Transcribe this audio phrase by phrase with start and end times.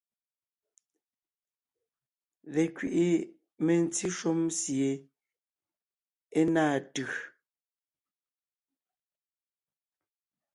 [2.53, 3.07] Lekẅiʼi
[3.65, 4.89] mentí shúm sie
[6.39, 7.09] é náa tʉ̀.